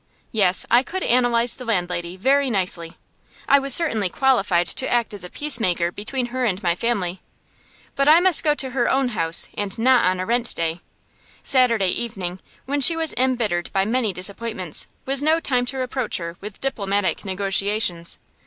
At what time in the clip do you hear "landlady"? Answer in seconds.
1.63-2.17